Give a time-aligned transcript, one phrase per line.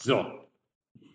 [0.00, 0.24] So,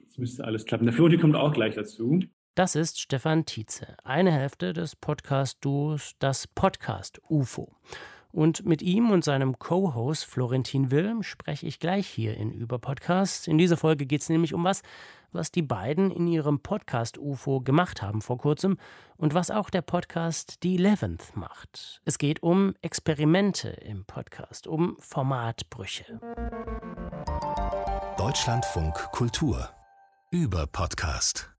[0.01, 0.83] jetzt müsste alles klappen.
[0.83, 2.19] Der Floti kommt auch gleich dazu.
[2.53, 7.77] Das ist Stefan Tietze, eine Hälfte des Podcast-Duos Das Podcast UFO.
[8.33, 13.47] Und mit ihm und seinem Co-Host Florentin Wilm spreche ich gleich hier in Überpodcast.
[13.47, 14.81] In dieser Folge geht es nämlich um was,
[15.31, 18.77] was die beiden in ihrem Podcast UFO gemacht haben vor kurzem
[19.15, 22.01] und was auch der Podcast The Eleventh macht.
[22.03, 26.19] Es geht um Experimente im Podcast, um Formatbrüche.
[28.33, 29.69] Deutschlandfunk Kultur
[30.31, 31.51] Überpodcast.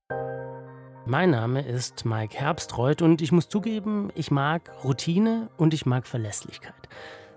[1.06, 6.05] Mein Name ist Mike Herbstreuth und ich muss zugeben, ich mag Routine und ich mag
[6.05, 6.88] Verlässlichkeit.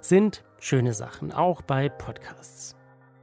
[0.01, 2.75] Sind schöne Sachen, auch bei Podcasts.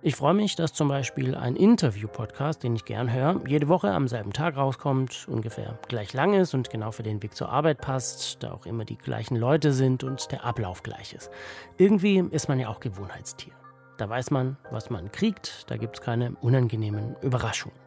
[0.03, 4.07] Ich freue mich, dass zum Beispiel ein Interview-Podcast, den ich gern höre, jede Woche am
[4.07, 8.41] selben Tag rauskommt, ungefähr gleich lang ist und genau für den Weg zur Arbeit passt,
[8.41, 11.29] da auch immer die gleichen Leute sind und der Ablauf gleich ist.
[11.77, 13.53] Irgendwie ist man ja auch Gewohnheitstier.
[13.97, 17.79] Da weiß man, was man kriegt, da gibt es keine unangenehmen Überraschungen.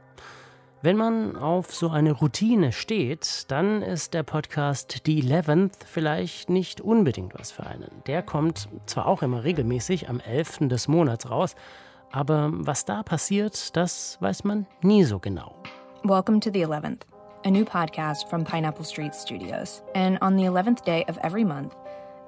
[0.82, 6.80] Wenn man auf so eine Routine steht, dann ist der Podcast The Eleventh vielleicht nicht
[6.80, 7.90] unbedingt was für einen.
[8.06, 10.70] Der kommt zwar auch immer regelmäßig am 11.
[10.70, 11.56] des Monats raus,
[12.12, 15.56] aber was da passiert, das weiß man nie so genau.
[16.04, 17.06] Welcome to The Eleventh,
[17.44, 19.84] a new podcast from Pineapple Street Studios.
[19.94, 21.76] And on the 11th day of every month,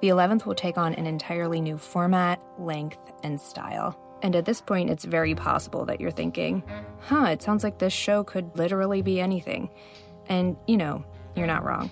[0.02, 4.00] The 11th will take on an entirely new format, length, and style.
[4.22, 6.64] And at this point, it's very possible that you're thinking,
[7.00, 9.70] huh, it sounds like this show could literally be anything.
[10.28, 11.04] And, you know,
[11.36, 11.90] you're not wrong.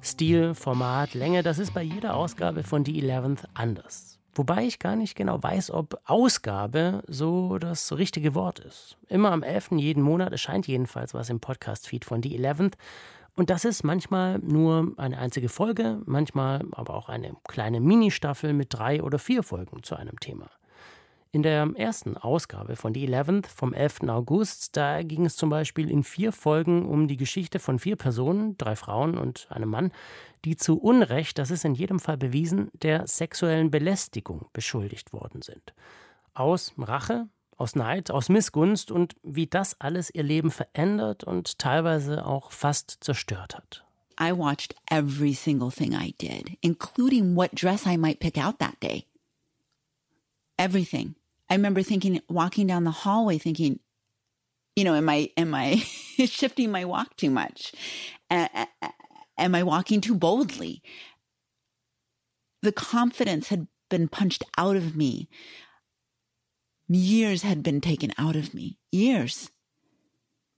[0.00, 4.18] Stil, Format, Länge, das ist bei jeder Ausgabe von The Eleventh anders.
[4.34, 8.96] Wobei ich gar nicht genau weiß, ob Ausgabe so das richtige Wort ist.
[9.08, 9.72] Immer am 11.
[9.76, 12.76] jeden Monat erscheint jedenfalls was im Podcast-Feed von The Eleventh.
[13.36, 18.72] Und das ist manchmal nur eine einzige Folge, manchmal aber auch eine kleine Ministaffel mit
[18.72, 20.50] drei oder vier Folgen zu einem Thema.
[21.32, 24.02] In der ersten Ausgabe von The Eleventh vom 11.
[24.06, 28.56] August, da ging es zum Beispiel in vier Folgen um die Geschichte von vier Personen,
[28.56, 29.90] drei Frauen und einem Mann,
[30.44, 35.74] die zu Unrecht, das ist in jedem Fall bewiesen, der sexuellen Belästigung beschuldigt worden sind.
[36.34, 37.26] Aus Rache,
[37.58, 42.98] aus Neid, aus Missgunst und wie das alles ihr Leben verändert und teilweise auch fast
[43.00, 43.84] zerstört hat.
[44.18, 48.80] I watched every single thing I did, including what dress I might pick out that
[48.80, 49.06] day.
[50.56, 51.16] Everything.
[51.50, 53.80] I remember thinking, walking down the hallway, thinking,
[54.76, 55.76] you know, am I am I
[56.26, 57.72] shifting my walk too much?
[58.30, 60.82] am I walking too boldly?
[62.62, 65.28] The confidence had been punched out of me.
[66.88, 68.78] Years had been taken out of me.
[68.92, 69.50] Years.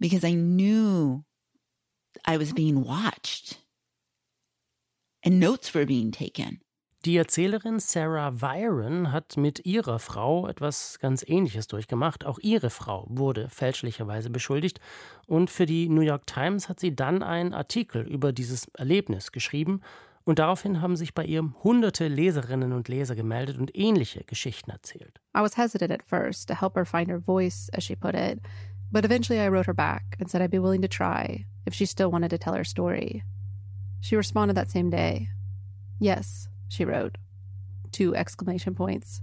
[0.01, 1.25] Because I knew
[2.25, 3.59] I was being watched.
[5.23, 6.61] And notes were being taken.
[7.05, 12.27] Die Erzählerin Sarah Byron hat mit ihrer Frau etwas ganz Ähnliches durchgemacht.
[12.27, 14.81] Auch ihre Frau wurde fälschlicherweise beschuldigt.
[15.29, 19.83] Und für die New York Times hat sie dann einen Artikel über dieses Erlebnis geschrieben.
[20.27, 25.21] Und daraufhin haben sich bei ihr hunderte Leserinnen und Leser gemeldet und ähnliche Geschichten erzählt.
[25.37, 28.41] I was hesitant at first to help her find her voice, as she put it.
[28.91, 31.87] But eventually I wrote her back and said I'd be willing to try if she
[31.87, 33.23] still wanted to tell her story.
[34.01, 35.29] She responded that same day.
[36.01, 37.19] Yes, she wrote.
[37.93, 39.23] Two exclamation points.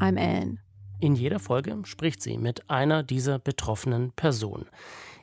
[0.00, 0.60] I'm in.
[1.00, 4.66] In jeder Folge spricht sie mit einer dieser betroffenen Personen.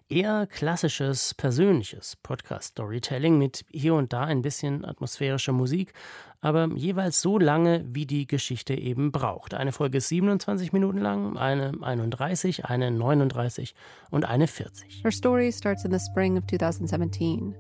[0.10, 5.94] Eher klassisches, persönliches Podcast-Storytelling mit hier und da ein bisschen atmosphärischer Musik,
[6.40, 9.54] aber jeweils so lange, wie die Geschichte eben braucht.
[9.54, 13.76] Eine Folge ist 27 Minuten lang, eine 31, eine 39
[14.10, 15.04] und eine 40.
[15.04, 17.54] Her story starts in the spring of 2017,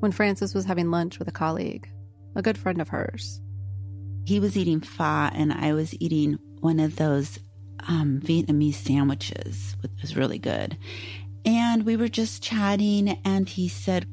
[0.00, 1.88] when Frances was having lunch with a colleague.
[2.36, 3.40] a good friend of hers.
[4.24, 7.38] He was eating pho, and I was eating one of those
[7.88, 9.74] um, Vietnamese sandwiches.
[9.82, 10.76] It was really good.
[11.46, 14.04] And we were just chatting, and he said,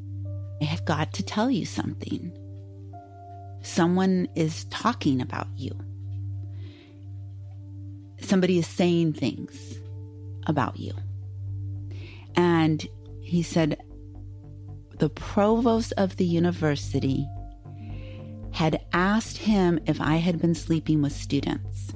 [0.61, 2.31] I have got to tell you something.
[3.63, 5.71] Someone is talking about you.
[8.21, 9.79] Somebody is saying things
[10.45, 10.93] about you.
[12.35, 12.85] And
[13.21, 13.81] he said,
[14.99, 17.27] the provost of the university
[18.51, 21.92] had asked him if I had been sleeping with students.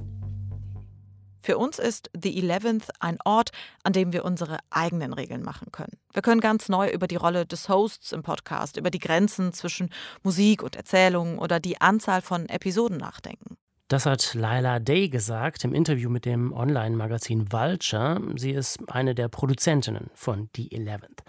[1.47, 3.51] Für uns ist The Eleventh ein Ort,
[3.83, 5.93] an dem wir unsere eigenen Regeln machen können.
[6.11, 9.89] Wir können ganz neu über die Rolle des Hosts im Podcast, über die Grenzen zwischen
[10.23, 13.55] Musik und Erzählung oder die Anzahl von Episoden nachdenken.
[13.87, 18.21] Das hat Laila Day gesagt im Interview mit dem Online-Magazin Vulture.
[18.35, 21.23] Sie ist eine der Produzentinnen von The Eleventh.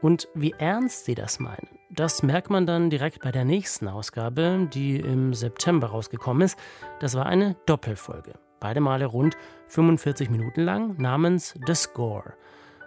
[0.00, 4.70] Und wie ernst sie das meinen, das merkt man dann direkt bei der nächsten Ausgabe,
[4.72, 6.58] die im September rausgekommen ist.
[7.00, 8.32] Das war eine Doppelfolge.
[8.60, 9.36] Beide Male rund
[9.68, 12.34] 45 Minuten lang, namens The Score.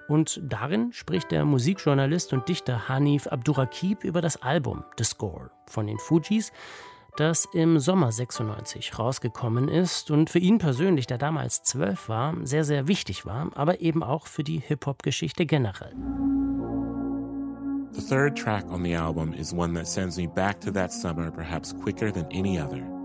[0.08, 5.88] Und darin spricht der Musikjournalist und Dichter Hanif Abdurakib über das Album The Score von
[5.88, 6.52] den Fujis,
[7.16, 12.64] das im Sommer 96 rausgekommen ist und für ihn persönlich, der damals zwölf war, sehr,
[12.64, 15.94] sehr wichtig war, aber eben auch für die Hip-Hop-Geschichte generell.
[17.92, 21.30] The third track on the album is one that sends me back to that summer
[21.30, 23.03] perhaps quicker than any other.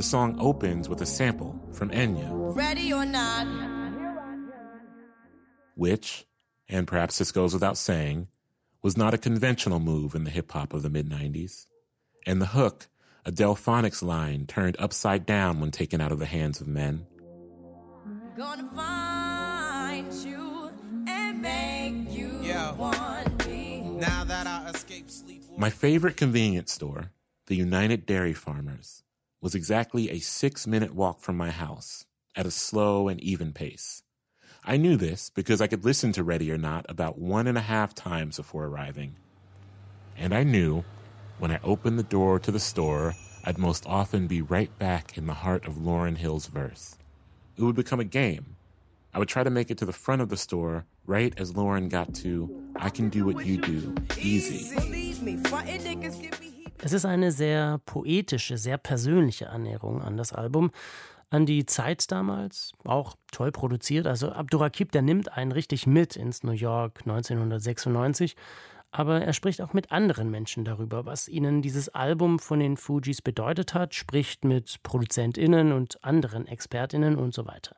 [0.00, 2.26] The song opens with a sample from Enya.
[2.56, 3.46] Ready or not.
[5.74, 6.24] Which,
[6.70, 8.28] and perhaps this goes without saying,
[8.80, 11.66] was not a conventional move in the hip hop of the mid 90s.
[12.26, 12.88] And the hook,
[13.26, 17.06] a Delphonics line turned upside down when taken out of the hands of men.
[18.38, 20.72] Gonna find you
[21.08, 22.72] and make you yeah.
[22.72, 23.82] want me.
[23.82, 25.42] Now that I escape sleep.
[25.58, 27.10] My favorite convenience store,
[27.48, 29.02] the United Dairy Farmers,
[29.40, 32.04] was exactly a six minute walk from my house
[32.36, 34.02] at a slow and even pace.
[34.64, 37.62] I knew this because I could listen to Ready or Not about one and a
[37.62, 39.16] half times before arriving.
[40.16, 40.84] And I knew
[41.38, 43.14] when I opened the door to the store,
[43.44, 46.98] I'd most often be right back in the heart of Lauren Hill's verse.
[47.56, 48.56] It would become a game.
[49.14, 51.88] I would try to make it to the front of the store right as Lauren
[51.88, 54.76] got to I Can Do What You Do, easy.
[56.82, 60.70] Es ist eine sehr poetische, sehr persönliche Annäherung an das Album,
[61.28, 64.06] an die Zeit damals, auch toll produziert.
[64.06, 68.34] Also Abdurakib, der nimmt einen richtig mit ins New York 1996
[68.92, 73.22] aber er spricht auch mit anderen Menschen darüber, was ihnen dieses Album von den Fujis
[73.22, 77.76] bedeutet hat, spricht mit ProduzentInnen und anderen ExpertInnen und so weiter.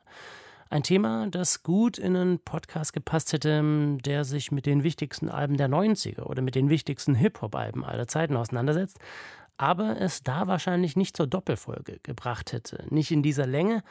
[0.73, 3.61] Ein Thema, das gut in einen Podcast gepasst hätte,
[4.03, 8.35] der sich mit den wichtigsten Alben der 90er oder mit den wichtigsten Hip-Hop-Alben aller Zeiten
[8.35, 8.97] auseinandersetzt,
[9.55, 12.85] aber es da wahrscheinlich nicht zur Doppelfolge gebracht hätte.
[12.89, 13.83] Nicht in dieser Länge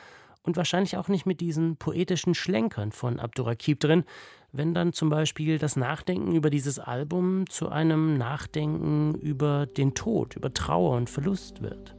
[0.42, 4.02] und wahrscheinlich auch nicht mit diesen poetischen Schlenkern von Abdurakib drin,
[4.50, 10.34] wenn dann zum Beispiel das Nachdenken über dieses Album zu einem Nachdenken über den Tod,
[10.34, 11.94] über Trauer und Verlust wird.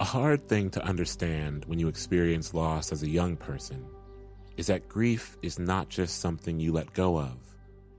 [0.00, 3.86] A hard thing to understand when you experience loss as a young person
[4.58, 7.36] is that grief is not just something you let go of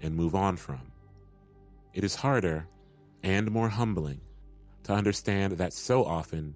[0.01, 0.81] and move on from.
[1.93, 2.67] It is harder
[3.23, 4.19] and more humbling
[4.83, 6.53] to understand that so often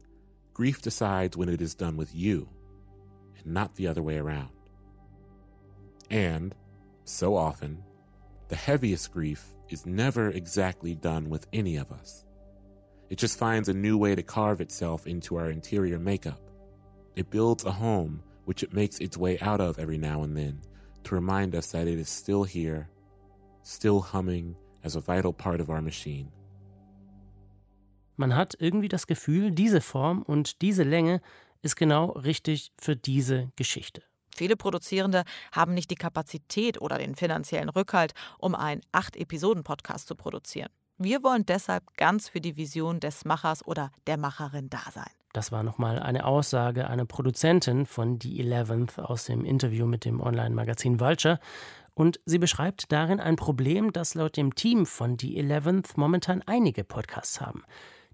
[0.54, 2.50] grief decides when it is done with you
[3.38, 4.50] and not the other way around.
[6.12, 6.54] And
[7.06, 7.82] so often,
[8.50, 12.26] the heaviest grief is never exactly done with any of us.
[13.10, 16.42] It just finds a new way to carve itself into our interior makeup.
[17.16, 20.60] It builds a home which it makes its way out of every now and then
[21.04, 22.88] to remind us that it is still here,
[23.64, 26.32] still humming as a vital part of our machine.
[28.16, 31.22] Man hat irgendwie das Gefühl, diese Form und diese Länge
[31.62, 34.04] ist genau richtig für diese Geschichte.
[34.36, 40.70] Viele Produzierende haben nicht die Kapazität oder den finanziellen Rückhalt, um einen Acht-Episoden-Podcast zu produzieren.
[40.98, 45.12] Wir wollen deshalb ganz für die Vision des Machers oder der Macherin da sein.
[45.34, 50.22] Das war nochmal eine Aussage einer Produzentin von The Eleventh aus dem Interview mit dem
[50.22, 51.40] Online-Magazin Vulture.
[51.96, 56.84] Und sie beschreibt darin ein Problem, das laut dem Team von The Eleventh momentan einige
[56.84, 57.64] Podcasts haben.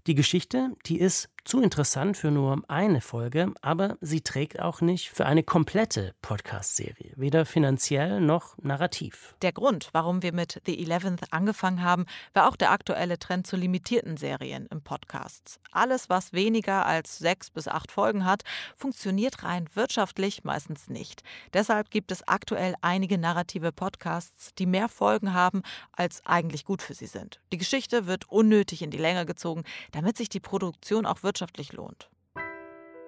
[0.06, 5.10] Die Geschichte, die ist zu interessant für nur eine Folge, aber sie trägt auch nicht
[5.10, 9.34] für eine komplette Podcast-Serie, weder finanziell noch narrativ.
[9.42, 13.56] Der Grund, warum wir mit The Eleventh angefangen haben, war auch der aktuelle Trend zu
[13.56, 15.60] limitierten Serien im Podcast.
[15.72, 18.42] Alles, was weniger als sechs bis acht Folgen hat,
[18.76, 21.22] funktioniert rein wirtschaftlich meistens nicht.
[21.52, 26.94] Deshalb gibt es aktuell einige narrative Podcasts, die mehr Folgen haben, als eigentlich gut für
[26.94, 27.40] sie sind.
[27.52, 29.64] Die Geschichte wird unnötig in die Länge gezogen,
[30.00, 32.08] damit sich die Produktion auch wirtschaftlich lohnt.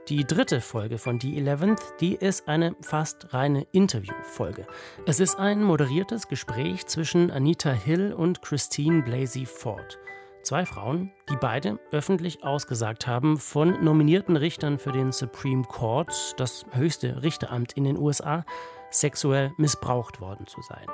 [0.09, 4.67] Die dritte Folge von The Eleventh, die ist eine fast reine Interviewfolge.
[5.07, 9.99] Es ist ein moderiertes Gespräch zwischen Anita Hill und Christine Blasey Ford.
[10.43, 16.67] Zwei Frauen, die beide öffentlich ausgesagt haben, von nominierten Richtern für den Supreme Court, das
[16.73, 18.45] höchste Richteramt in den USA,
[18.91, 20.85] sexuell missbraucht worden zu sein.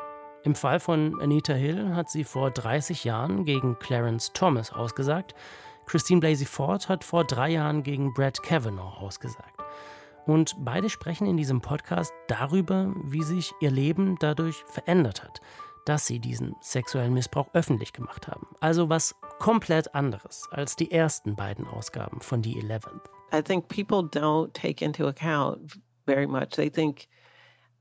[0.44, 5.34] Im Fall von Anita Hill hat sie vor 30 Jahren gegen Clarence Thomas ausgesagt.
[5.88, 9.58] Christine Blasey Ford hat vor drei Jahren gegen Brad Kavanaugh ausgesagt.
[10.26, 15.40] Und beide sprechen in diesem Podcast darüber, wie sich ihr Leben dadurch verändert hat,
[15.86, 18.46] dass sie diesen sexuellen Missbrauch öffentlich gemacht haben.
[18.60, 23.08] Also was komplett anderes als die ersten beiden Ausgaben von The Eleventh.
[23.32, 26.50] I think people don't take into account very much.
[26.50, 27.08] They think,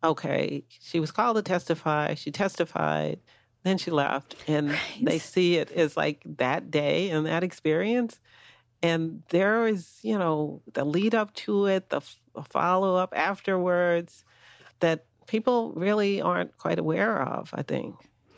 [0.02, 3.20] okay, she was called to testify, she testified.
[3.68, 4.80] Then she left, and right.
[5.04, 8.18] they see it as like that day and that experience.
[8.82, 12.00] And there is, you know, the lead up to it, the
[12.50, 14.24] follow up afterwards
[14.80, 17.96] that people really aren't quite aware of, I think.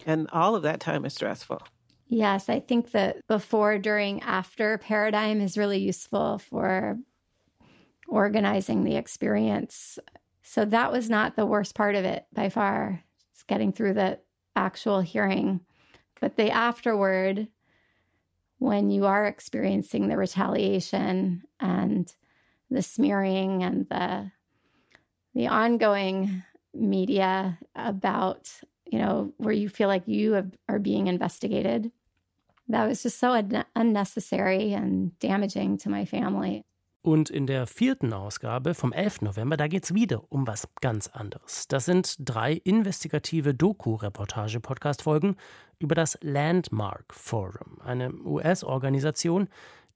[0.07, 1.61] And all of that time is stressful.
[2.07, 6.97] Yes, I think that before, during, after paradigm is really useful for
[8.07, 9.99] organizing the experience.
[10.41, 13.03] So that was not the worst part of it by far.
[13.31, 14.17] It's getting through the
[14.55, 15.61] actual hearing.
[16.19, 17.47] But the afterward,
[18.57, 22.13] when you are experiencing the retaliation and
[22.69, 24.31] the smearing and the
[25.35, 28.51] the ongoing media about
[28.85, 31.91] you know where you feel like you have, are being investigated
[32.67, 36.63] that was just so un unnecessary and damaging to my family
[37.01, 39.21] Und in der vierten Ausgabe vom 11.
[39.21, 41.67] November, da geht es wieder um was ganz anderes.
[41.69, 45.37] Das sind drei investigative Doku-Reportage-Podcast-Folgen
[45.79, 49.47] über das Landmark Forum, eine US-Organisation,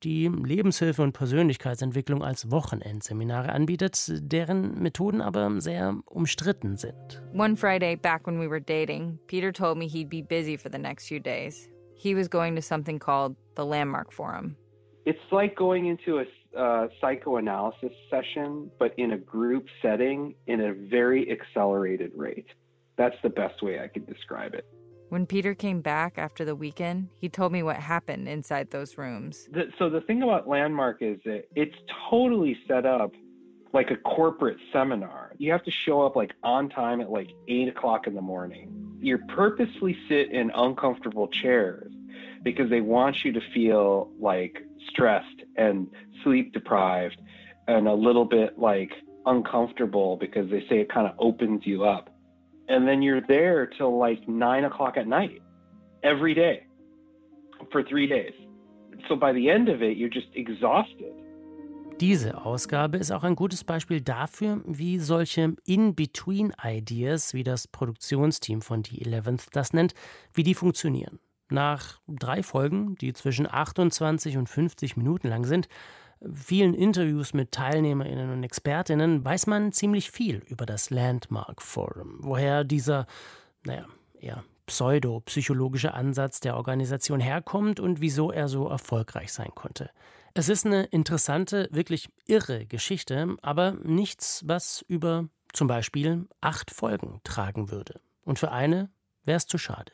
[0.03, 7.22] die Lebenshilfe und Persönlichkeitsentwicklung als Wochenendseminare anbietet, deren Methoden aber sehr umstritten sind.
[7.33, 10.77] One Friday, back when we were dating, Peter told me he'd be busy for the
[10.77, 11.69] next few days.
[11.95, 14.57] He was going to something called the Landmark Forum.
[15.05, 16.25] It's like going into a
[16.57, 22.48] uh, psychoanalysis session, but in a group setting in a very accelerated rate.
[22.95, 24.65] That's the best way I could describe it.
[25.10, 29.48] When Peter came back after the weekend, he told me what happened inside those rooms.
[29.51, 31.75] The, so the thing about Landmark is that it's
[32.10, 33.12] totally set up
[33.74, 35.33] like a corporate seminar.
[35.38, 38.98] You have to show up like on time at like eight o'clock in the morning.
[39.01, 41.91] You purposely sit in uncomfortable chairs
[42.43, 45.88] because they want you to feel like stressed and
[46.24, 47.20] sleep deprived
[47.68, 48.92] and a little bit like
[49.25, 52.10] uncomfortable because they say it kind of opens you up.
[52.68, 55.42] And then you're there till like nine o'clock at night
[56.04, 56.66] every day
[57.72, 58.34] for three days.
[59.08, 61.13] So by the end of it, you're just exhausted.
[62.00, 68.84] Diese Ausgabe ist auch ein gutes Beispiel dafür, wie solche In-Between-Ideas, wie das Produktionsteam von
[68.84, 69.94] The Eleventh das nennt,
[70.34, 71.20] wie die funktionieren.
[71.50, 75.68] Nach drei Folgen, die zwischen 28 und 50 Minuten lang sind,
[76.34, 82.64] vielen Interviews mit Teilnehmerinnen und Expertinnen, weiß man ziemlich viel über das Landmark Forum, woher
[82.64, 83.08] dieser,
[83.66, 83.86] naja,
[84.20, 89.90] eher pseudo-psychologische Ansatz der Organisation herkommt und wieso er so erfolgreich sein konnte.
[90.34, 97.22] Es ist eine interessante, wirklich irre Geschichte, aber nichts, was über zum Beispiel acht Folgen
[97.24, 98.00] tragen würde.
[98.24, 98.90] Und für eine
[99.26, 99.92] wäre es zu schade.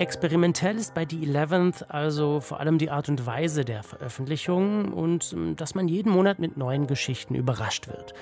[0.00, 5.34] Experimentell ist bei The Eleventh also vor allem die Art und Weise der Veröffentlichung und
[5.34, 8.14] ähm, dass man jeden Monat mit neuen Geschichten überrascht wird.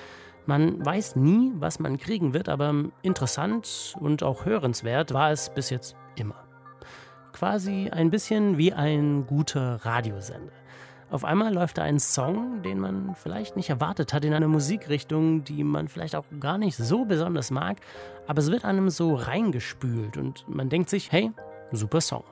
[0.45, 5.71] Man weiß nie, was man kriegen wird, aber interessant und auch hörenswert war es bis
[5.71, 6.43] jetzt immer.
[7.33, 10.53] Quasi ein bisschen wie ein guter Radiosender.
[11.11, 15.45] Auf einmal läuft da ein Song, den man vielleicht nicht erwartet hat, in einer Musikrichtung,
[15.45, 17.77] die man vielleicht auch gar nicht so besonders mag,
[18.27, 21.31] aber es wird einem so reingespült und man denkt sich, hey,
[21.73, 22.25] Super Song.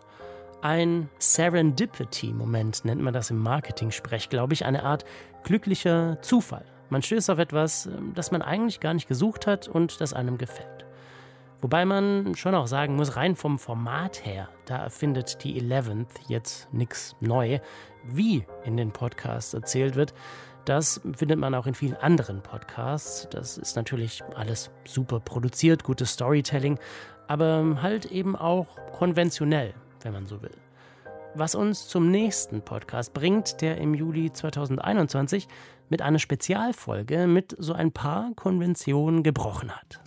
[0.62, 5.04] Ein Serendipity-Moment nennt man das im Marketing-Sprech, glaube ich, eine Art
[5.44, 6.64] glücklicher Zufall.
[6.88, 10.38] Man stößt auf etwas, ähm, das man eigentlich gar nicht gesucht hat und das einem
[10.38, 10.86] gefällt.
[11.60, 16.72] Wobei man schon auch sagen muss, rein vom Format her, da erfindet die Eleventh jetzt
[16.72, 17.60] nichts neu.
[18.04, 20.14] Wie in den Podcasts erzählt wird,
[20.64, 23.28] das findet man auch in vielen anderen Podcasts.
[23.30, 26.78] Das ist natürlich alles super produziert, gutes Storytelling,
[27.28, 30.56] aber halt eben auch konventionell, wenn man so will.
[31.34, 35.48] Was uns zum nächsten Podcast bringt, der im Juli 2021
[35.88, 40.00] mit einer Spezialfolge mit so ein paar Konventionen gebrochen hat.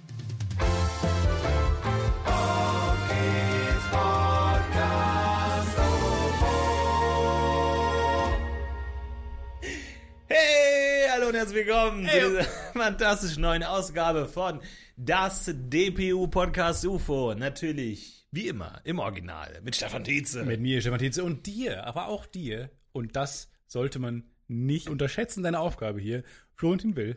[11.30, 12.22] Und herzlich willkommen hey.
[12.22, 12.44] zu dieser
[12.74, 14.62] fantastischen neuen Ausgabe von
[14.98, 20.44] das DPU-Podcast UFO, natürlich, wie immer, im Original, mit Stefan Tietze.
[20.44, 22.72] Mit mir, Stefan Tietze, und dir, aber auch dir.
[22.94, 26.24] Und das sollte man nicht unterschätzen, deine Aufgabe hier.
[26.56, 27.16] Florentin Will.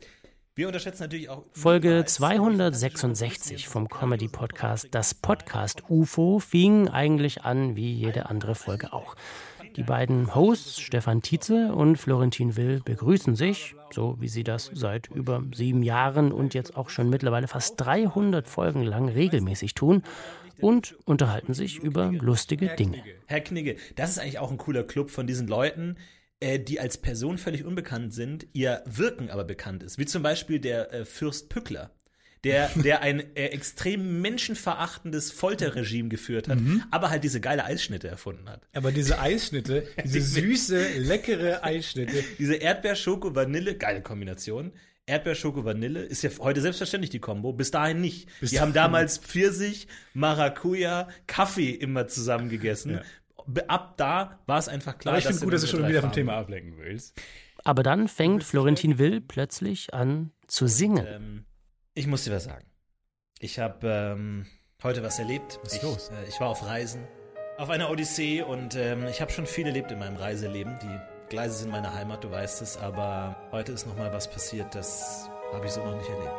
[0.54, 1.47] Wir unterschätzen natürlich auch.
[1.54, 9.16] Folge 266 vom Comedy-Podcast, das Podcast UFO, fing eigentlich an wie jede andere Folge auch.
[9.76, 15.09] Die beiden Hosts, Stefan Tietze und Florentin Will, begrüßen sich, so wie sie das seit
[15.09, 20.02] über sieben Jahren und jetzt auch schon mittlerweile fast 300 Folgen lang regelmäßig tun
[20.61, 23.02] und unterhalten sich über lustige Dinge.
[23.26, 25.97] Herr Knigge, das ist eigentlich auch ein cooler Club von diesen Leuten,
[26.41, 29.99] äh, die als Person völlig unbekannt sind, ihr Wirken aber bekannt ist.
[29.99, 31.91] Wie zum Beispiel der äh, Fürst Pückler
[32.44, 36.82] der, der ein äh, extrem menschenverachtendes Folterregime geführt hat, Mhm.
[36.90, 38.62] aber halt diese geile Eisschnitte erfunden hat.
[38.75, 42.25] Aber diese Eisschnitte, diese süße, leckere Eisschnitte.
[42.38, 44.72] Diese Erdbeer-Schoko-Vanille, geile Kombination.
[45.06, 48.28] Erdbeer-Schoko-Vanille ist ja heute selbstverständlich die Kombo, bis dahin nicht.
[48.40, 53.00] Bis die haben dahin damals Pfirsich, Maracuja, Kaffee immer zusammen gegessen.
[53.46, 56.00] Be- Ab da war es einfach klar, Aber ich finde gut, dass du schon wieder
[56.00, 57.20] vom Thema ablenken willst.
[57.64, 61.04] Aber dann fängt Florentin Will plötzlich an zu singen.
[61.08, 61.44] Ähm,
[61.94, 62.66] ich muss dir was sagen.
[63.38, 64.46] Ich habe ähm,
[64.82, 65.58] heute was erlebt.
[65.62, 66.11] Was ist ich, los?
[66.11, 67.06] Äh, ich war auf Reisen,
[67.58, 70.78] auf einer Odyssee und ähm, ich habe schon viel erlebt in meinem Reiseleben.
[70.82, 74.75] Die Gleise sind meine Heimat, du weißt es, aber heute ist noch mal was passiert,
[74.75, 76.34] das habe ich so noch nicht erlebt.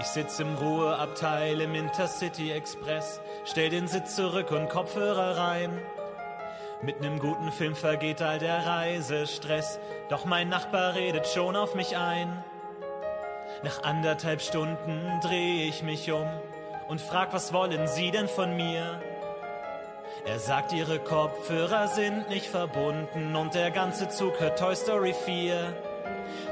[0.00, 5.78] Ich sitze im Ruheabteil im Intercity Express, stell den Sitz zurück und Kopfhörer rein.
[6.82, 11.98] Mit nem guten Film vergeht all der Reisestress, doch mein Nachbar redet schon auf mich
[11.98, 12.42] ein.
[13.62, 16.26] Nach anderthalb Stunden dreh ich mich um
[16.88, 19.02] und frag, was wollen Sie denn von mir?
[20.24, 25.74] Er sagt, Ihre Kopfhörer sind nicht verbunden und der ganze Zug hört Toy Story 4.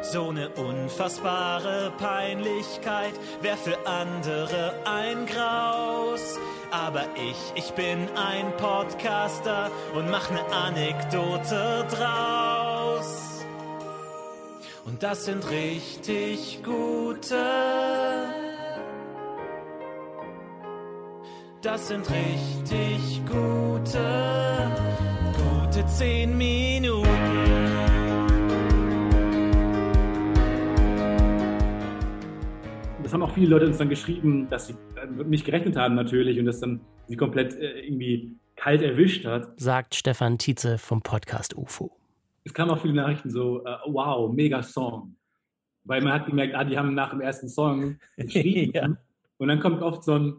[0.02, 6.38] So eine unfassbare Peinlichkeit wär für andere ein Graus.
[6.70, 12.37] Aber ich, ich bin ein Podcaster und mach ne Anekdote draus.
[14.98, 17.36] Und das sind richtig gute.
[21.62, 24.72] Das sind richtig gute,
[25.36, 27.06] gute zehn Minuten.
[33.04, 35.94] Das haben auch viele Leute uns dann geschrieben, dass sie äh, mit mich gerechnet haben
[35.94, 39.60] natürlich und das dann sie komplett äh, irgendwie kalt erwischt hat.
[39.60, 41.97] Sagt Stefan Tietze vom Podcast UFO.
[42.48, 45.14] Es kamen auch viele Nachrichten so, äh, wow, mega Song.
[45.84, 48.96] Weil man hat gemerkt, ah, die haben nach dem ersten Song geschrieben.
[49.36, 50.36] Und dann kommt oft so ein,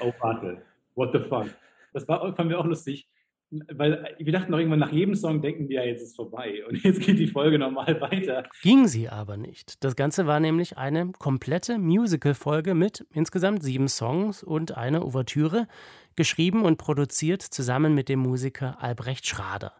[0.00, 0.60] oh, warte,
[0.96, 1.46] what the fuck.
[1.92, 3.08] Das war, fanden wir auch lustig.
[3.50, 6.64] Weil wir dachten auch irgendwann, nach jedem Song denken wir, ja, jetzt ist vorbei.
[6.68, 8.42] Und jetzt geht die Folge normal weiter.
[8.60, 9.84] Ging sie aber nicht.
[9.84, 15.68] Das Ganze war nämlich eine komplette Musical-Folge mit insgesamt sieben Songs und einer Ouvertüre,
[16.16, 19.74] geschrieben und produziert zusammen mit dem Musiker Albrecht Schrader.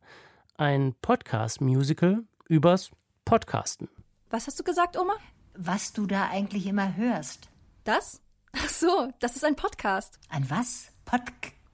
[0.62, 2.92] Ein Podcast-Musical übers
[3.25, 3.88] Podcasten.
[4.31, 5.14] Was hast du gesagt, Oma?
[5.55, 7.48] Was du da eigentlich immer hörst.
[7.83, 8.20] Das?
[8.53, 10.20] Ach so, das ist ein Podcast.
[10.29, 10.92] Ein was?
[11.05, 11.22] Pod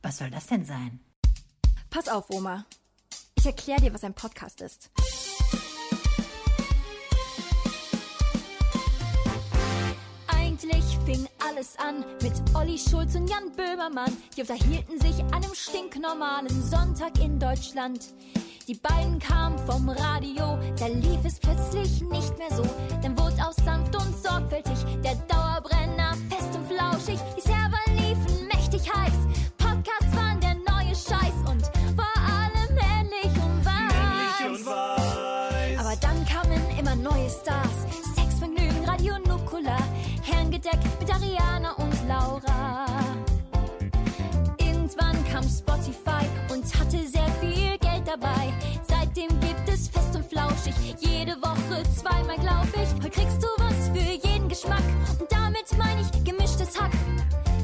[0.00, 1.00] was soll das denn sein?
[1.90, 2.64] Pass auf, Oma.
[3.36, 4.90] Ich erkläre dir, was ein Podcast ist.
[10.28, 14.16] Eigentlich fing alles an mit Olli Schulz und Jan Böhmermann.
[14.34, 18.14] Die unterhielten sich an einem stinknormalen Sonntag in Deutschland.
[18.68, 22.62] Die beiden kamen vom Radio, da lief es plötzlich nicht mehr so.
[23.02, 27.18] Dann wurde aus sanft und sorgfältig der Dauerbrenner fest und flauschig.
[27.34, 29.14] Die Server liefen mächtig heiß.
[29.56, 31.62] Podcasts waren der neue Scheiß und
[31.96, 34.66] vor allem männlich und weiß.
[35.78, 37.86] Aber dann kamen immer neue Stars.
[38.16, 39.82] Sexvergnügen, Radio Nukular.
[40.24, 42.84] Herrengedeck mit Ariana und Laura.
[44.58, 47.17] Irgendwann kam Spotify und hatte sehr
[51.00, 52.94] Jede Woche zweimal, glaub ich.
[52.94, 54.82] Heute kriegst du was für jeden Geschmack.
[55.18, 56.92] Und damit meine ich gemischtes Hack.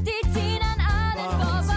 [0.02, 1.74] Die ziehen an allen vorbei.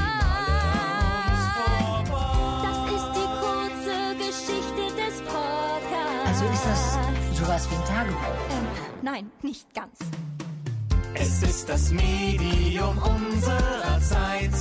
[2.64, 6.28] Das ist die kurze Geschichte des Podcasts.
[6.28, 6.82] Also ist das
[7.38, 8.38] sowas wie ein Tagebuch?
[8.52, 8.68] Ähm,
[9.02, 10.00] nein, nicht ganz.
[11.14, 14.52] Es ist das Medium unserer Zeit.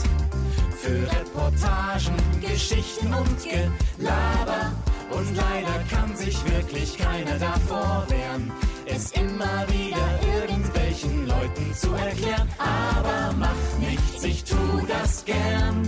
[0.79, 4.73] Für Reportagen, Geschichten und Gelaber.
[5.11, 8.51] Und leider kann sich wirklich keiner davor wehren,
[8.87, 12.49] es immer wieder irgendwelchen Leuten zu erklären.
[12.59, 14.57] Aber mach nichts, ich tu
[14.89, 15.83] das gern.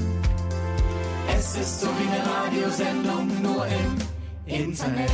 [1.35, 3.97] Es ist so wie eine Radiosendung, nur im
[4.47, 5.11] Internet.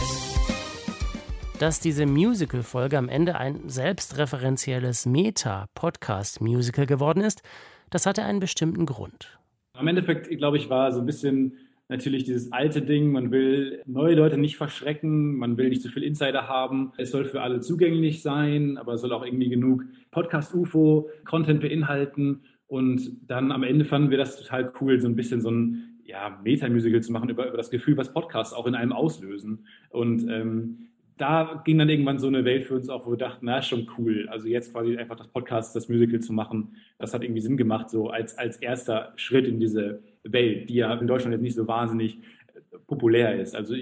[1.58, 7.42] Dass diese Musical-Folge am Ende ein selbstreferenzielles Meta-Podcast-Musical geworden ist,
[7.90, 9.38] das hatte einen bestimmten Grund.
[9.74, 11.58] Am Endeffekt, glaube ich, war so ein bisschen
[11.88, 16.02] natürlich dieses alte Ding, man will neue Leute nicht verschrecken, man will nicht zu viel
[16.02, 16.92] Insider haben.
[16.96, 22.42] Es soll für alle zugänglich sein, aber es soll auch irgendwie genug Podcast-UFO, Content beinhalten.
[22.66, 26.40] Und dann am Ende fanden wir das total cool, so ein bisschen so ein ja,
[26.42, 29.66] Meta-Musical zu machen über, über das Gefühl, was Podcasts auch in einem auslösen.
[29.90, 33.46] Und ähm, da ging dann irgendwann so eine Welt für uns auf, wo wir dachten,
[33.46, 34.28] na, schon cool.
[34.28, 37.88] Also jetzt quasi einfach das Podcast, das Musical zu machen, das hat irgendwie Sinn gemacht,
[37.90, 41.66] so als, als erster Schritt in diese Welt, die ja in Deutschland jetzt nicht so
[41.68, 42.18] wahnsinnig
[42.54, 43.54] äh, populär ist.
[43.54, 43.74] Also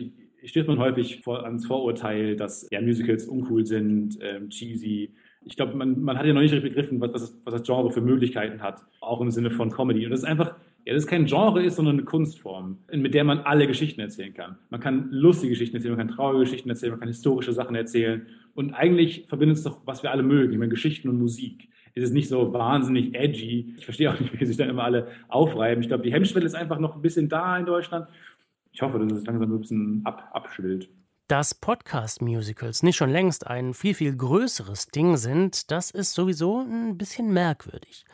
[0.44, 5.12] stößt man häufig vor, ans Vorurteil, dass ja, Musicals uncool sind, ähm, cheesy,
[5.44, 8.00] Ich glaube, man, man hat ja noch nicht begriffen, was, was, was das Genre für
[8.00, 10.04] Möglichkeiten hat, auch im Sinne von Comedy.
[10.04, 13.22] Und das ist einfach, ja, das ist kein Genre ist, sondern eine Kunstform, mit der
[13.24, 14.58] man alle Geschichten erzählen kann.
[14.70, 18.26] Man kann lustige Geschichten erzählen, man kann traurige Geschichten erzählen, man kann historische Sachen erzählen.
[18.54, 21.68] Und eigentlich verbindet es doch, was wir alle mögen, meine, Geschichten und Musik.
[21.94, 23.74] Es ist nicht so wahnsinnig edgy.
[23.76, 25.82] Ich verstehe auch nicht, wie sich dann immer alle aufreiben.
[25.82, 28.08] Ich glaube, die Hemmschwelle ist einfach noch ein bisschen da in Deutschland.
[28.72, 30.88] Ich hoffe, dass es langsam ein bisschen ab, abschwillt.
[31.28, 36.96] Dass Podcast-Musicals nicht schon längst ein viel, viel größeres Ding sind, das ist sowieso ein
[36.96, 38.04] bisschen merkwürdig.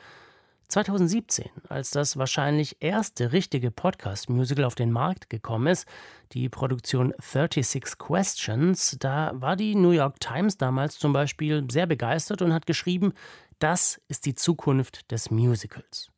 [0.69, 5.89] 2017, als das wahrscheinlich erste richtige Podcast-Musical auf den Markt gekommen ist,
[6.33, 12.43] die Produktion 36 Questions, da war die New York Times damals zum Beispiel sehr begeistert
[12.43, 13.15] und hat geschrieben,
[13.59, 16.11] das ist die Zukunft des Musicals.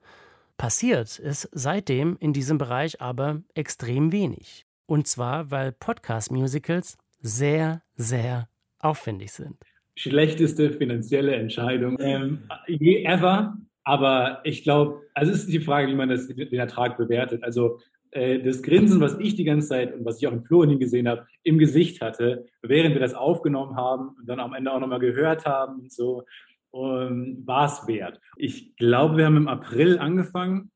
[0.56, 4.66] Passiert ist seitdem in diesem Bereich aber extrem wenig.
[4.86, 8.48] Und zwar, weil Podcast-Musicals sehr, sehr
[8.78, 9.56] aufwendig sind.
[9.96, 13.56] Schlechteste finanzielle Entscheidung ähm, ever.
[13.84, 17.42] Aber ich glaube, also es ist die Frage, wie man das, den Ertrag bewertet.
[17.42, 20.78] Also äh, das Grinsen, was ich die ganze Zeit und was ich auch in Florentin
[20.78, 24.80] gesehen habe, im Gesicht hatte, während wir das aufgenommen haben und dann am Ende auch
[24.80, 26.24] nochmal gehört haben und so,
[26.70, 28.20] um, war es wert.
[28.36, 30.70] Ich glaube, wir haben im April angefangen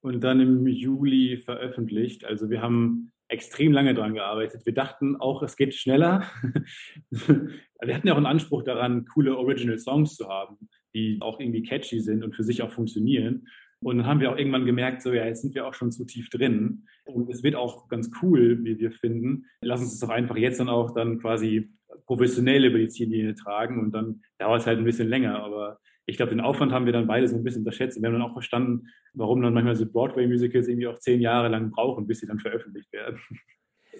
[0.00, 2.24] und dann im Juli veröffentlicht.
[2.24, 4.64] Also wir haben extrem lange dran gearbeitet.
[4.64, 6.24] Wir dachten auch, es geht schneller.
[7.10, 11.62] wir hatten ja auch einen Anspruch daran, coole Original Songs zu haben, die auch irgendwie
[11.62, 13.46] catchy sind und für sich auch funktionieren.
[13.80, 16.04] Und dann haben wir auch irgendwann gemerkt, so ja, jetzt sind wir auch schon zu
[16.04, 16.86] tief drin.
[17.04, 19.46] Und es wird auch ganz cool, wie wir finden.
[19.60, 21.70] Lass uns das doch einfach jetzt dann auch dann quasi
[22.06, 25.42] professionell über die Ziellinie tragen und dann dauert es halt ein bisschen länger.
[25.42, 28.00] Aber ich glaube, den Aufwand haben wir dann beide so ein bisschen unterschätzt.
[28.00, 31.70] Wir haben dann auch verstanden, warum dann manchmal so Broadway-Musicals irgendwie auch zehn Jahre lang
[31.70, 33.18] brauchen, bis sie dann veröffentlicht werden.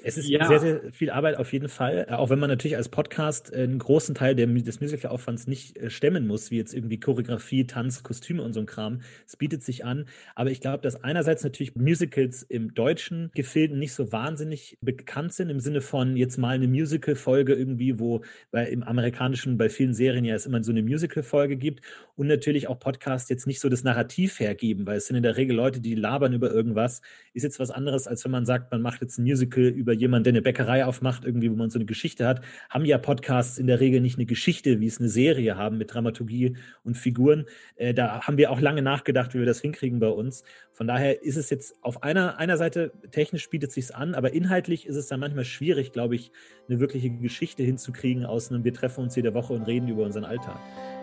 [0.03, 0.47] Es ist ja.
[0.47, 3.63] sehr, sehr viel Arbeit auf jeden Fall, äh, auch wenn man natürlich als Podcast äh,
[3.63, 8.03] einen großen Teil der, des Musical-Aufwands nicht äh, stemmen muss, wie jetzt irgendwie Choreografie, Tanz,
[8.03, 9.01] Kostüme und so ein Kram.
[9.27, 10.07] Es bietet sich an.
[10.35, 15.51] Aber ich glaube, dass einerseits natürlich Musicals im deutschen Gefilden nicht so wahnsinnig bekannt sind,
[15.51, 20.25] im Sinne von jetzt mal eine Musical-Folge irgendwie, wo bei, im amerikanischen, bei vielen Serien
[20.25, 21.83] ja es immer so eine Musical-Folge gibt
[22.17, 25.37] und natürlich auch Podcasts jetzt nicht so das Narrativ hergeben, weil es sind in der
[25.37, 27.03] Regel Leute, die labern über irgendwas.
[27.33, 30.09] Ist jetzt was anderes, als wenn man sagt, man macht jetzt ein Musical über über
[30.09, 33.59] jemanden, der eine Bäckerei aufmacht, irgendwie, wo man so eine Geschichte hat, haben ja Podcasts
[33.59, 37.47] in der Regel nicht eine Geschichte, wie es eine Serie haben mit Dramaturgie und Figuren.
[37.77, 40.45] Äh, da haben wir auch lange nachgedacht, wie wir das hinkriegen bei uns.
[40.73, 44.87] Von daher ist es jetzt auf einer, einer Seite, technisch bietet sich an, aber inhaltlich
[44.87, 46.31] ist es dann manchmal schwierig, glaube ich,
[46.69, 50.25] eine wirkliche Geschichte hinzukriegen aus einem, wir treffen uns jede Woche und reden über unseren
[50.25, 50.59] Alltag.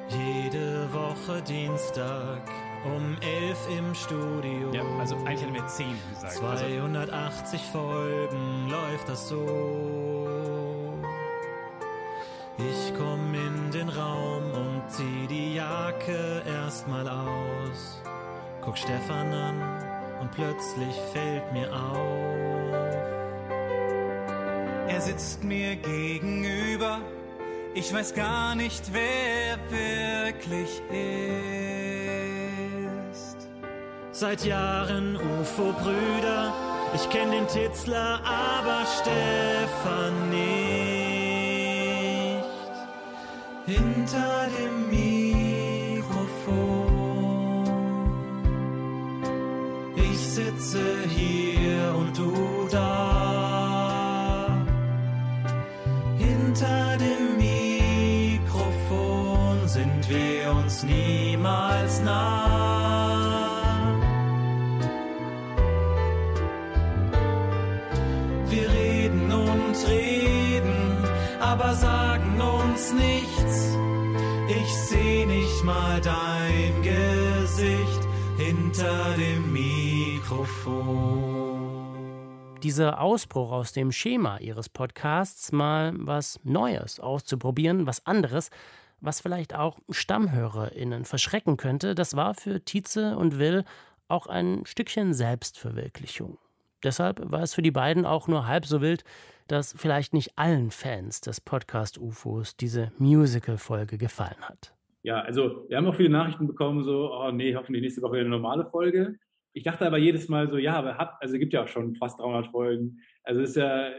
[0.09, 4.71] Jede Woche Dienstag um elf im Studio.
[4.71, 6.33] Ja, also eigentlich hätten wir zehn gesagt.
[6.33, 7.79] 280 also.
[7.79, 10.93] Folgen läuft das so.
[12.57, 18.01] Ich komm in den Raum und zieh die Jacke erstmal aus.
[18.61, 19.61] Guck Stefan an
[20.21, 22.35] und plötzlich fällt mir auf.
[24.87, 27.01] Er sitzt mir gegenüber.
[27.73, 32.34] Ich weiß gar nicht, wer wirklich ist
[34.15, 36.53] seit Jahren UFO-Brüder.
[36.95, 41.65] Ich kenn den Titzler, aber Stefan nicht.
[43.65, 45.14] Hinter dem Mikrofon.
[71.55, 73.77] Aber sagen uns nichts.
[74.49, 78.01] Ich seh nicht mal dein Gesicht
[78.37, 80.65] hinter dem Mikrofon.
[82.61, 88.49] Dieser Ausbruch aus dem Schema ihres Podcasts, mal was Neues auszuprobieren, was anderes,
[88.99, 93.63] was vielleicht auch StammhörerInnen verschrecken könnte, das war für Tietze und Will
[94.09, 96.37] auch ein Stückchen Selbstverwirklichung.
[96.83, 99.05] Deshalb war es für die beiden auch nur halb so wild,
[99.47, 104.73] dass vielleicht nicht allen Fans des Podcast UFOs diese Musical-Folge gefallen hat.
[105.03, 108.29] Ja, also wir haben auch viele Nachrichten bekommen, so, oh nee, hoffentlich nächste Woche eine
[108.29, 109.17] normale Folge.
[109.53, 111.95] Ich dachte aber jedes Mal so, ja, aber hat, also es gibt ja auch schon
[111.95, 112.99] fast 300 Folgen.
[113.23, 113.91] Also es ist ja,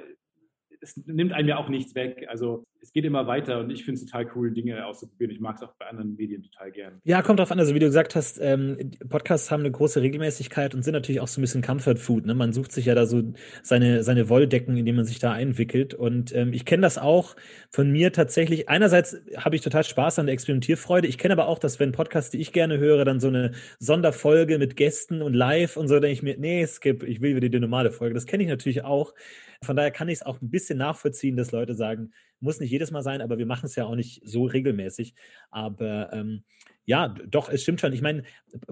[0.81, 2.27] es nimmt einem ja auch nichts weg.
[2.29, 5.33] Also es geht immer weiter und ich finde es total cool, Dinge auszuprobieren.
[5.33, 7.01] Ich mag es auch bei anderen Medien total gern.
[7.05, 7.59] Ja, kommt drauf an.
[7.59, 11.29] Also wie du gesagt hast, ähm, Podcasts haben eine große Regelmäßigkeit und sind natürlich auch
[11.29, 12.27] so ein bisschen Comfort Food.
[12.27, 12.35] Ne?
[12.35, 13.23] Man sucht sich ja da so
[13.63, 15.95] seine, seine Wolldecken, in denen man sich da einwickelt.
[15.95, 17.35] Und ähm, ich kenne das auch
[17.71, 18.69] von mir tatsächlich.
[18.69, 21.09] Einerseits habe ich total Spaß an der Experimentierfreude.
[21.09, 24.59] Ich kenne aber auch, dass wenn Podcasts, die ich gerne höre, dann so eine Sonderfolge
[24.59, 27.61] mit Gästen und live und so, denke ich mir, nee, skip, ich will wieder die
[27.61, 28.15] normale Folge.
[28.15, 29.13] Das kenne ich natürlich auch.
[29.63, 32.91] Von daher kann ich es auch ein bisschen nachvollziehen, dass Leute sagen, muss nicht jedes
[32.91, 35.15] Mal sein, aber wir machen es ja auch nicht so regelmäßig.
[35.51, 36.45] Aber ähm,
[36.85, 37.93] ja, doch, es stimmt schon.
[37.93, 38.23] Ich meine,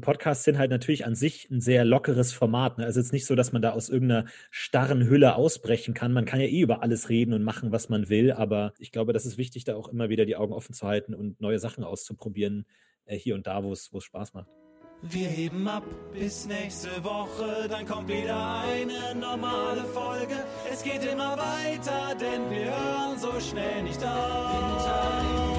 [0.01, 2.79] Podcasts sind halt natürlich an sich ein sehr lockeres Format.
[2.79, 2.85] Ne?
[2.85, 6.13] Also es ist nicht so, dass man da aus irgendeiner starren Hülle ausbrechen kann.
[6.13, 8.31] Man kann ja eh über alles reden und machen, was man will.
[8.31, 11.15] Aber ich glaube, das ist wichtig, da auch immer wieder die Augen offen zu halten
[11.15, 12.67] und neue Sachen auszuprobieren,
[13.07, 14.64] äh, hier und da, wo es Spaß macht.
[15.07, 20.35] Wir heben ab bis nächste Woche, dann kommt wieder eine normale Folge.
[20.73, 25.54] Es geht immer weiter, denn wir hören so schnell nicht auf.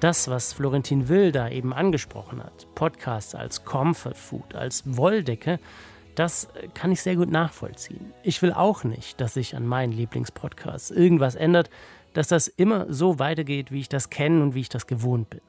[0.00, 5.58] Das, was Florentin Will da eben angesprochen hat, Podcasts als Comfort Food, als Wolldecke,
[6.14, 8.12] das kann ich sehr gut nachvollziehen.
[8.22, 11.70] Ich will auch nicht, dass sich an meinen Lieblingspodcasts irgendwas ändert,
[12.12, 15.40] dass das immer so weitergeht, wie ich das kenne und wie ich das gewohnt bin.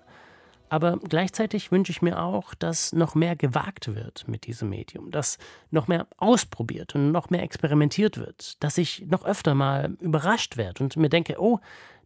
[0.67, 5.37] Aber gleichzeitig wünsche ich mir auch, dass noch mehr gewagt wird mit diesem Medium, dass
[5.69, 10.83] noch mehr ausprobiert und noch mehr experimentiert wird, dass ich noch öfter mal überrascht werde
[10.83, 11.59] und mir denke, oh,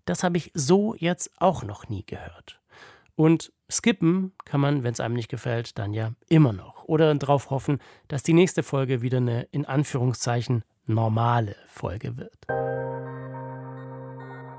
[0.10, 2.60] das habe ich so jetzt auch noch nie gehört.
[3.16, 6.86] Und skippen kann man, wenn es einem nicht gefällt, dann ja immer noch.
[6.86, 12.48] Oder darauf hoffen, dass die nächste Folge wieder eine in Anführungszeichen normale Folge wird.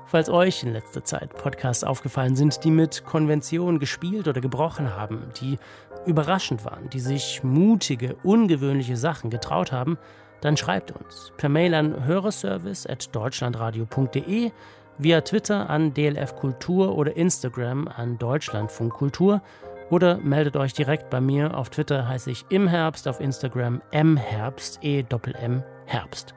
[0.05, 5.31] Falls euch in letzter Zeit Podcasts aufgefallen sind, die mit Konvention gespielt oder gebrochen haben,
[5.41, 5.57] die
[6.05, 9.97] überraschend waren, die sich mutige, ungewöhnliche Sachen getraut haben,
[10.41, 14.51] dann schreibt uns per Mail an hörerservice.deutschlandradio.de,
[14.97, 19.41] via Twitter an DLF Kultur oder Instagram an Deutschlandfunk Kultur
[19.89, 21.57] oder meldet euch direkt bei mir.
[21.57, 26.33] Auf Twitter heiße ich im Herbst, auf Instagram mherbst, e -M, -M Herbst.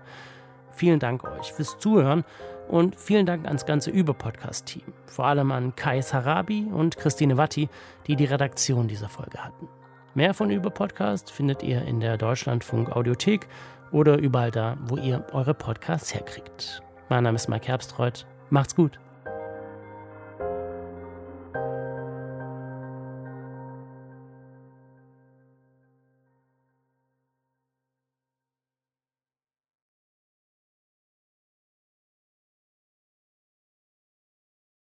[0.70, 2.24] Vielen Dank euch fürs Zuhören
[2.68, 4.82] und vielen Dank ans ganze Über-Podcast-Team.
[5.06, 7.68] Vor allem an Kai Sarabi und Christine Watti,
[8.06, 9.68] die die Redaktion dieser Folge hatten.
[10.14, 13.48] Mehr von Über-Podcast findet ihr in der Deutschlandfunk Audiothek
[13.92, 16.82] oder überall da, wo ihr eure Podcasts herkriegt.
[17.08, 18.26] Mein Name ist Mike Herbstreuth.
[18.54, 19.00] Macht's gut.